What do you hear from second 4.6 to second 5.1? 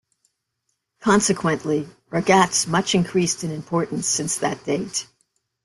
date.